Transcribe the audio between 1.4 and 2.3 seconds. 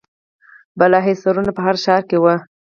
په هر ښار کې